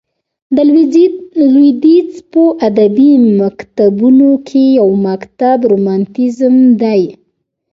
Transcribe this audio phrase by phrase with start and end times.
[0.55, 0.57] د
[1.53, 7.01] لوېدیځ په ادبي مکتبونو کښي یو مکتب رومانتیزم دئ.